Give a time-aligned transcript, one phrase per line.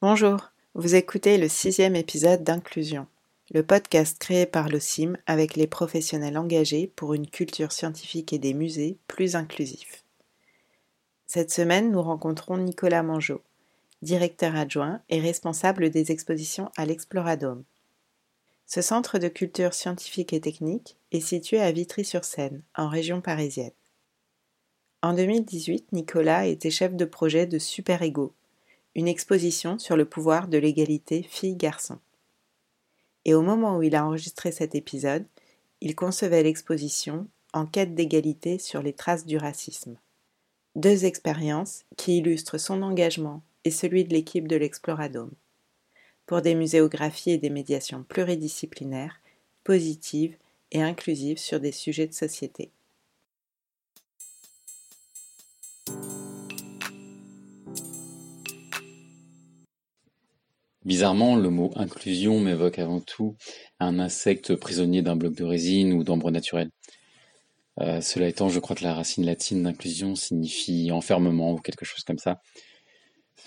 [0.00, 3.08] Bonjour, vous écoutez le sixième épisode d'Inclusion,
[3.50, 8.54] le podcast créé par l'OCIM avec les professionnels engagés pour une culture scientifique et des
[8.54, 10.04] musées plus inclusifs.
[11.26, 13.42] Cette semaine, nous rencontrons Nicolas Mangeot,
[14.00, 17.64] directeur adjoint et responsable des expositions à l'Exploradome.
[18.66, 23.72] Ce centre de culture scientifique et technique est situé à Vitry-sur-Seine, en région parisienne.
[25.02, 28.32] En 2018, Nicolas était chef de projet de Super Ego,
[28.94, 32.00] une exposition sur le pouvoir de l'égalité filles-garçons.
[33.24, 35.26] Et au moment où il a enregistré cet épisode,
[35.80, 39.96] il concevait l'exposition En quête d'égalité sur les traces du racisme.
[40.76, 45.32] Deux expériences qui illustrent son engagement et celui de l'équipe de l'Exploradome.
[46.26, 49.20] Pour des muséographies et des médiations pluridisciplinaires,
[49.64, 50.36] positives
[50.72, 52.70] et inclusives sur des sujets de société.
[60.88, 63.36] Bizarrement, le mot inclusion m'évoque avant tout
[63.78, 66.70] un insecte prisonnier d'un bloc de résine ou d'ambre naturel.
[67.78, 72.04] Euh, cela étant, je crois que la racine latine d'inclusion signifie enfermement ou quelque chose
[72.04, 72.40] comme ça,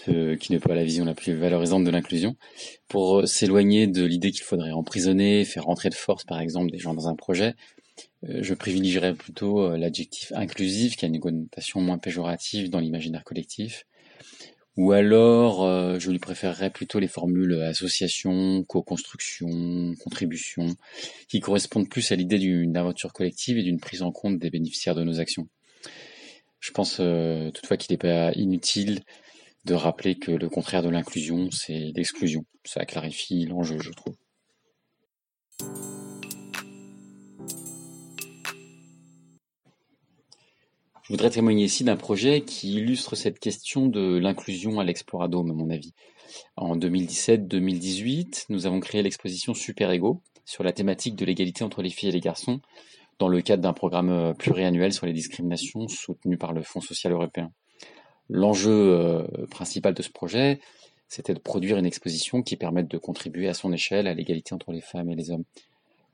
[0.05, 2.35] ce qui n'est pas la vision la plus valorisante de l'inclusion.
[2.87, 6.93] Pour s'éloigner de l'idée qu'il faudrait emprisonner, faire rentrer de force par exemple des gens
[6.93, 7.55] dans un projet,
[8.25, 13.23] euh, je privilégierais plutôt euh, l'adjectif inclusif qui a une connotation moins péjorative dans l'imaginaire
[13.23, 13.87] collectif
[14.77, 20.75] ou alors, euh, je lui préférerais plutôt les formules association, co-construction, contribution,
[21.27, 24.95] qui correspondent plus à l'idée d'une aventure collective et d'une prise en compte des bénéficiaires
[24.95, 25.47] de nos actions.
[26.59, 29.01] Je pense euh, toutefois qu'il n'est pas inutile
[29.65, 32.45] de rappeler que le contraire de l'inclusion, c'est l'exclusion.
[32.63, 34.15] Ça clarifie l'enjeu, je trouve.
[41.11, 45.53] Je voudrais témoigner ici d'un projet qui illustre cette question de l'inclusion à l'Exploradome, à
[45.53, 45.93] mon avis.
[46.55, 51.89] En 2017-2018, nous avons créé l'exposition Super Ego sur la thématique de l'égalité entre les
[51.89, 52.61] filles et les garçons
[53.19, 57.11] dans le cadre d'un programme euh, pluriannuel sur les discriminations soutenu par le Fonds social
[57.11, 57.51] européen.
[58.29, 60.61] L'enjeu euh, principal de ce projet,
[61.09, 64.71] c'était de produire une exposition qui permette de contribuer à son échelle à l'égalité entre
[64.71, 65.43] les femmes et les hommes.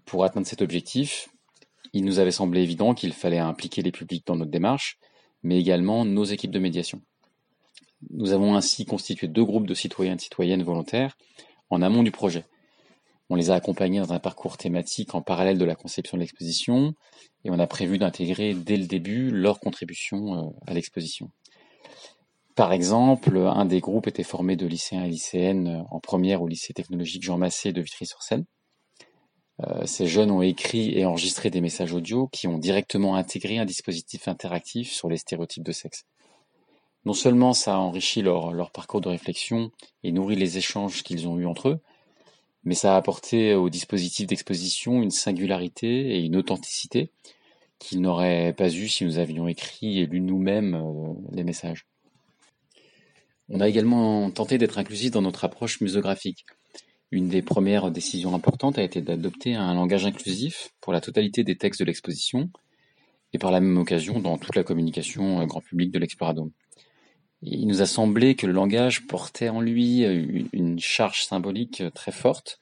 [0.05, 1.29] Pour atteindre cet objectif,
[1.97, 4.99] il nous avait semblé évident qu'il fallait impliquer les publics dans notre démarche,
[5.43, 7.01] mais également nos équipes de médiation.
[8.11, 11.17] Nous avons ainsi constitué deux groupes de citoyens et citoyennes volontaires
[11.69, 12.45] en amont du projet.
[13.29, 16.93] On les a accompagnés dans un parcours thématique en parallèle de la conception de l'exposition
[17.43, 21.31] et on a prévu d'intégrer dès le début leur contribution euh, à l'exposition.
[22.55, 26.73] Par exemple, un des groupes était formé de lycéens et lycéennes en première au lycée
[26.73, 28.45] technologique Jean Massé de Vitry-sur-Seine.
[29.65, 33.65] Euh, ces jeunes ont écrit et enregistré des messages audio qui ont directement intégré un
[33.65, 36.05] dispositif interactif sur les stéréotypes de sexe.
[37.05, 39.71] Non seulement ça a enrichi leur, parcours de réflexion
[40.03, 41.79] et nourri les échanges qu'ils ont eus entre eux,
[42.63, 47.11] mais ça a apporté au dispositif d'exposition une singularité et une authenticité
[47.79, 51.85] qu'ils n'auraient pas eu si nous avions écrit et lu nous-mêmes euh, les messages.
[53.49, 56.45] On a également tenté d'être inclusif dans notre approche muséographique.
[57.11, 61.55] Une des premières décisions importantes a été d'adopter un langage inclusif pour la totalité des
[61.55, 62.49] textes de l'exposition
[63.33, 66.51] et par la même occasion dans toute la communication euh, grand public de l'Exploradome.
[67.41, 71.91] Il nous a semblé que le langage portait en lui euh, une charge symbolique euh,
[71.91, 72.59] très forte.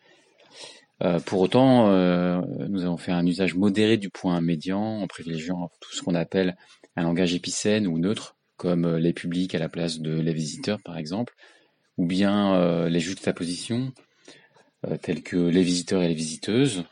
[1.26, 1.90] pour autant,
[2.70, 6.56] nous avons fait un usage modéré du point médian en privilégiant tout ce qu'on appelle
[6.96, 10.98] un langage épicène ou neutre, comme les publics à la place de les visiteurs par
[10.98, 11.36] exemple,
[11.98, 13.92] ou bien les juxtapositions
[15.02, 16.86] tels que les visiteurs et les visiteuses,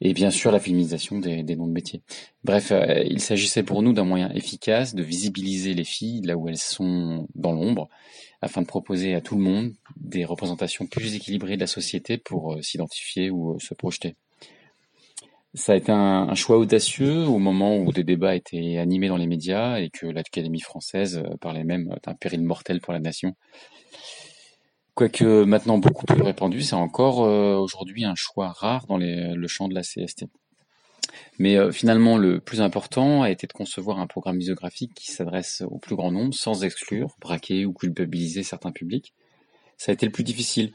[0.00, 2.02] et bien sûr la filmisation des, noms de métiers.
[2.44, 6.48] Bref, euh, il s'agissait pour nous d'un moyen efficace de visibiliser les filles là où
[6.48, 7.88] elles sont dans l'ombre,
[8.42, 12.54] afin de proposer à tout le monde des représentations plus équilibrées de la société pour
[12.54, 14.16] euh, s'identifier ou se projeter.
[15.54, 19.26] Ça a été un, choix audacieux au moment où des débats étaient animés dans les
[19.26, 23.34] médias et que l'Académie française parlait même d'un péril mortel pour la nation.
[24.96, 29.68] Quoique maintenant beaucoup plus répandu, c'est encore euh, aujourd'hui un choix rare dans le champ
[29.68, 30.24] de la CST.
[31.38, 35.62] Mais euh, finalement, le plus important a été de concevoir un programme muséographique qui s'adresse
[35.68, 39.12] au plus grand nombre sans exclure, braquer ou culpabiliser certains publics.
[39.76, 40.72] Ça a été le plus difficile,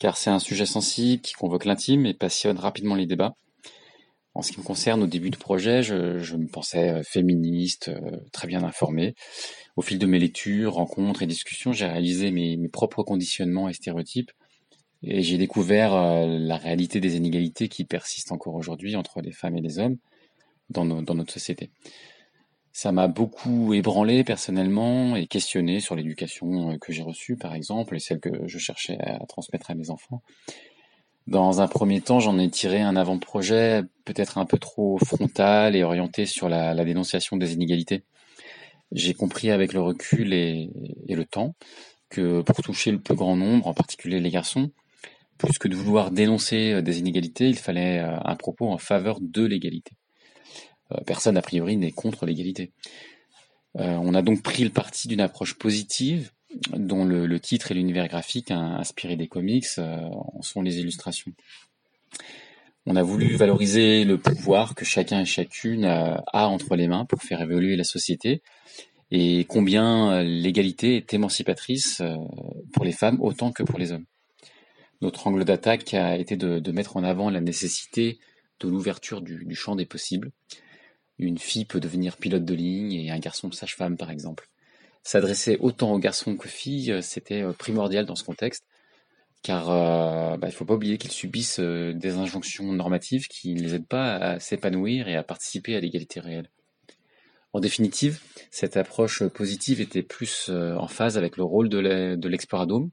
[0.00, 3.36] car c'est un sujet sensible qui convoque l'intime et passionne rapidement les débats.
[4.34, 8.16] En ce qui me concerne, au début du projet, je, me pensais euh, féministe, euh,
[8.32, 9.14] très bien informé.
[9.76, 13.72] Au fil de mes lectures, rencontres et discussions, j'ai réalisé mes, mes, propres conditionnements et
[13.72, 14.30] stéréotypes,
[15.02, 19.56] et j'ai découvert euh, la réalité des inégalités qui persistent encore aujourd'hui entre les femmes
[19.56, 19.96] et les hommes
[20.68, 21.70] dans, dans notre société.
[22.72, 27.98] Ça m'a beaucoup ébranlé personnellement et questionné sur l'éducation que j'ai reçue, par exemple, et
[27.98, 30.22] celle que je cherchais à transmettre à mes enfants.
[31.30, 35.84] Dans un premier temps, j'en ai tiré un avant-projet peut-être un peu trop frontal et
[35.84, 38.02] orienté sur la, dénonciation des inégalités.
[38.90, 40.70] J'ai compris avec le recul et,
[41.08, 41.54] le temps
[42.08, 44.72] que pour toucher le plus grand nombre, en particulier les garçons,
[45.38, 49.44] plus que de vouloir dénoncer des inégalités, il fallait euh, un propos en faveur de
[49.44, 49.92] l'égalité.
[50.90, 52.72] Euh, personne, a priori, n'est contre l'égalité.
[53.78, 56.32] Euh, on a donc pris le parti d'une approche positive
[56.72, 59.98] dont le, titre et l'univers graphique inspiré des comics euh,
[60.34, 61.32] en sont les illustrations.
[62.86, 67.22] On a voulu valoriser le pouvoir que chacun et chacune a, entre les mains pour
[67.22, 68.42] faire évoluer la société
[69.12, 72.16] et combien euh, l'égalité est émancipatrice euh,
[72.72, 74.06] pour les femmes autant que pour les hommes.
[75.02, 78.18] Notre angle d'attaque a été de, mettre en avant la nécessité
[78.60, 80.30] de l'ouverture du, du champ des possibles.
[81.18, 84.48] Une fille peut devenir pilote de ligne et un garçon sage-femme par exemple
[85.02, 88.64] s'adresser autant aux garçons qu'aux filles, euh, c'était euh, primordial dans ce contexte,
[89.42, 93.62] car euh, bah, il ne faut pas oublier qu'ils subissent des injonctions normatives qui ne
[93.62, 96.50] les aident pas à s'épanouir et à participer à l'égalité réelle.
[97.52, 98.20] En définitive,
[98.50, 102.90] cette approche positive était plus en phase avec le rôle de l'exploradome,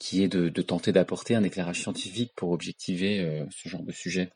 [0.00, 4.30] qui est de, de tenter d'apporter un éclairage scientifique pour objectiver ce genre de sujet.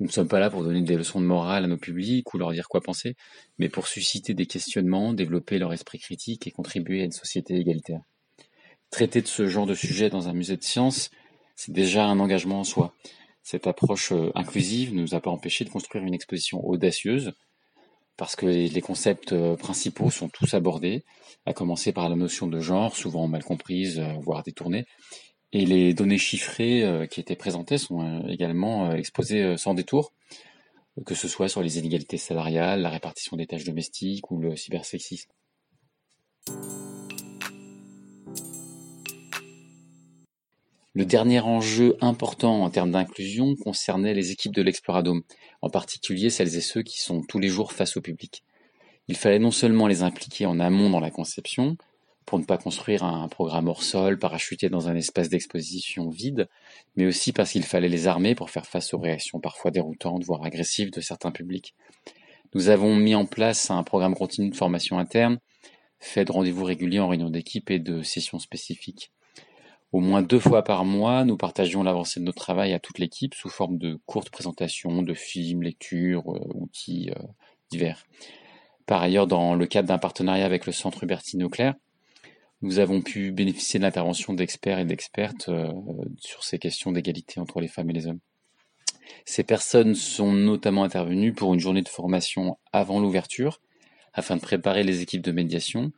[0.00, 2.38] Nous ne sommes pas là pour donner des leçons de morale à nos publics ou
[2.38, 3.14] leur dire quoi penser,
[3.58, 8.00] mais pour susciter des questionnements, développer leur esprit critique et contribuer à une société égalitaire.
[8.90, 11.10] Traiter de ce genre de sujet dans un musée de sciences,
[11.54, 12.94] c'est déjà un engagement en soi.
[13.42, 17.32] Cette approche euh, inclusive ne nous a pas empêché de construire une exposition audacieuse,
[18.16, 21.04] parce que les concepts euh, principaux sont tous abordés,
[21.46, 24.86] à commencer par la notion de genre, souvent mal comprise, euh, voire détournée,
[25.54, 30.12] et les données chiffrées euh, qui étaient présentées sont euh, également euh, exposées sans détour,
[31.06, 35.30] que ce soit sur les inégalités salariales, la répartition des tâches domestiques ou le cybersexisme.
[40.96, 45.22] Le dernier enjeu important en termes d'inclusion concernait les équipes de l'Exploradome,
[45.62, 48.44] en particulier celles et ceux qui sont tous les jours face au public.
[49.06, 51.76] Il fallait non seulement les impliquer en amont dans la conception,
[52.26, 56.48] pour ne pas construire un programme hors sol, parachuté dans un espace d'exposition vide,
[56.96, 60.44] mais aussi parce qu'il fallait les armer pour faire face aux réactions parfois déroutantes, voire
[60.44, 61.74] agressives de certains publics.
[62.54, 65.38] Nous avons mis en place un programme continu de formation interne,
[65.98, 69.10] fait de rendez-vous réguliers en réunion d'équipe et de sessions spécifiques.
[69.92, 73.34] Au moins deux fois par mois, nous partagions l'avancée de notre travail à toute l'équipe
[73.34, 77.22] sous forme de courtes présentations, de films, lectures, euh, outils euh,
[77.70, 78.04] divers.
[78.86, 81.74] Par ailleurs, dans le cadre d'un partenariat avec le Centre Hubertine Auclair,
[82.64, 85.70] nous avons pu bénéficier de l'intervention d'experts et d'expertes euh,
[86.18, 88.20] sur ces questions d'égalité entre les femmes et les hommes.
[89.26, 93.60] Ces personnes sont notamment intervenues pour une journée de formation avant l'ouverture,
[94.14, 95.92] afin de préparer les équipes de médiation,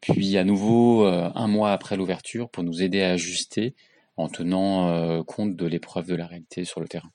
[0.00, 3.74] puis à nouveau euh, un mois après l'ouverture pour nous aider à ajuster
[4.16, 7.12] en tenant euh, compte de l'épreuve de la réalité sur le terrain.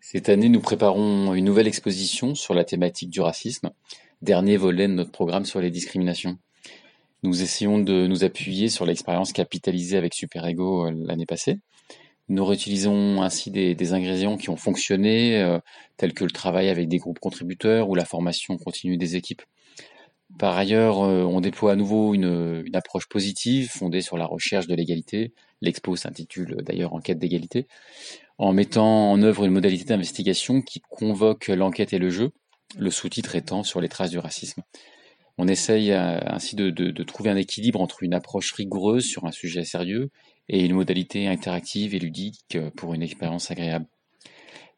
[0.00, 3.70] Cette année, nous préparons une nouvelle exposition sur la thématique du racisme,
[4.22, 6.38] dernier volet de notre programme sur les discriminations.
[7.24, 11.58] Nous essayons de nous appuyer sur l'expérience capitalisée avec Super Ego euh, l'année passée.
[12.28, 15.58] Nous réutilisons ainsi des, ingrédients qui ont fonctionné, euh,
[15.96, 19.42] tels que le travail avec des groupes contributeurs ou la formation continue des équipes.
[20.38, 24.66] Par ailleurs, euh, on déploie à nouveau une, une, approche positive fondée sur la recherche
[24.66, 25.32] de l'égalité.
[25.60, 27.66] L'expo s'intitule d'ailleurs Enquête d'égalité,
[28.38, 32.32] en mettant en œuvre une modalité d'investigation qui convoque l'enquête et le jeu,
[32.78, 34.62] le sous-titre étant sur les traces du racisme.
[35.38, 39.64] On essaye euh, ainsi de, trouver un équilibre entre une approche rigoureuse sur un sujet
[39.64, 40.10] sérieux
[40.48, 43.86] et une modalité interactive et ludique euh, pour une expérience agréable.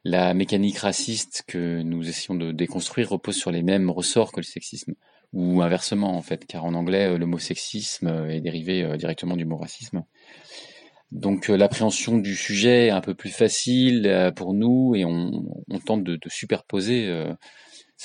[0.04, 4.44] La mécanique raciste que nous essayons de déconstruire repose sur les mêmes ressorts que le
[4.44, 4.94] sexisme,
[5.32, 9.46] ou inversement en fait, car en anglais euh, le mot sexisme est dérivé directement du
[9.46, 10.04] mot racisme.
[11.10, 15.44] Donc l'appréhension du sujet est un peu plus facile pour nous et on,
[15.84, 17.08] tente de, superposer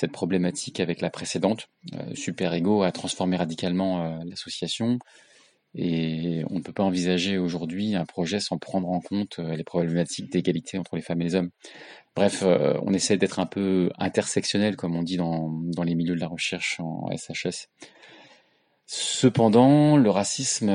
[0.00, 1.68] cette problématique avec la précédente.
[1.92, 4.98] Euh, Super Ego a transformé radicalement euh, l'association
[5.74, 9.62] et on ne peut pas envisager aujourd'hui un projet sans prendre en compte euh, les
[9.62, 11.50] problématiques d'égalité entre les femmes et les hommes.
[12.16, 16.20] Bref, on essaie d'être un peu intersectionnel, comme on dit dans, dans, les milieux de
[16.20, 17.68] la recherche en SHS.
[18.86, 20.66] Cependant, le racisme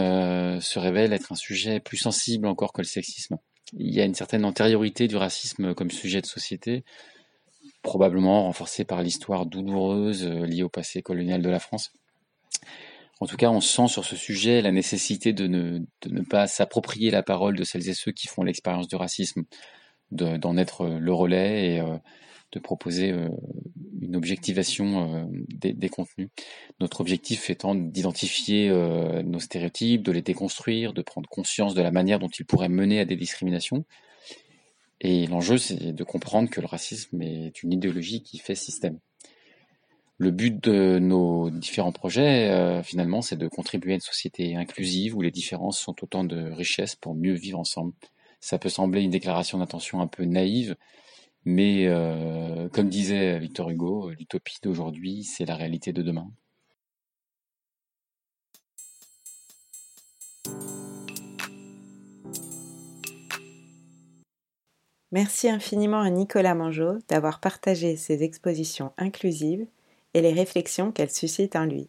[0.61, 3.37] se révèle être un sujet plus sensible encore que le sexisme.
[3.73, 6.85] Il y a une certaine antériorité du racisme comme sujet de société,
[7.85, 11.93] probablement renforcée par l'histoire douloureuse euh, liée au passé colonial de la France.
[13.21, 17.23] En tout cas, on sent sur ce sujet la nécessité de ne, pas s'approprier la
[17.23, 19.43] parole de celles et ceux qui font l'expérience du racisme,
[20.11, 21.83] d'en être le relais et
[22.51, 23.15] de proposer
[24.01, 26.27] une objectivation des, contenus.
[26.81, 28.69] Notre objectif étant d'identifier
[29.23, 32.99] nos stéréotypes, de les déconstruire, de prendre conscience de la manière dont ils pourraient mener
[32.99, 33.85] à des discriminations.
[35.01, 38.99] Et l'enjeu, c'est de comprendre que le racisme est une idéologie qui fait système.
[40.17, 45.21] Le but de nos différents projets, finalement, c'est de contribuer à une société inclusive où
[45.21, 47.93] les différences sont autant de richesses pour mieux vivre ensemble.
[48.39, 50.77] Ça peut sembler une déclaration d'intention un peu naïve,
[51.45, 56.31] mais euh, comme disait Victor Hugo, l'utopie d'aujourd'hui, c'est la réalité de demain.
[65.15, 69.65] Merci infiniment à Nicolas Mangeot d'avoir partagé ses expositions inclusives
[70.13, 71.87] et les réflexions qu'elles suscitent en lui.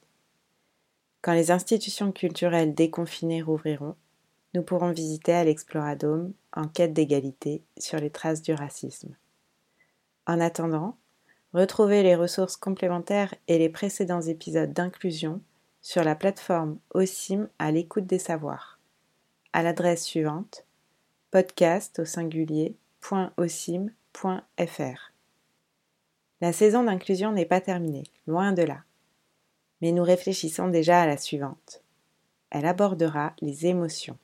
[1.23, 3.97] Quand les institutions culturelles déconfinées rouvriront,
[4.54, 9.16] nous pourrons visiter à l'Exploradome en quête d'égalité sur les traces du racisme.
[10.28, 10.97] En attendant,
[11.52, 15.40] retrouvez les ressources complémentaires et les précédents épisodes d'inclusion
[15.83, 18.78] sur la plateforme OSIM à l'écoute des savoirs,
[19.52, 20.64] à l'adresse suivante
[21.33, 22.76] podcast au singulier
[26.41, 28.85] La saison d'inclusion n'est pas terminée, loin de là.
[29.81, 31.83] Mais nous réfléchissons déjà à la suivante.
[32.51, 34.19] Elle abordera les émotions.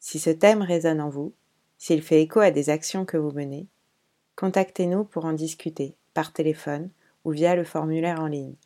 [0.00, 1.32] Si ce thème résonne en vous,
[1.78, 3.66] s'il fait écho à des actions que vous menez,
[4.36, 6.90] Contactez-nous pour en discuter, par téléphone
[7.24, 8.56] ou via le formulaire en ligne.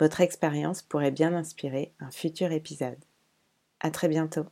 [0.00, 2.98] Votre expérience pourrait bien inspirer un futur épisode.
[3.78, 4.46] À très bientôt.